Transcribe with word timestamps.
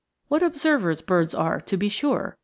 What 0.29 0.41
observers 0.41 1.03
birds 1.03 1.35
are, 1.35 1.61
to 1.61 1.77
be 1.77 1.87
sure! 1.87 2.35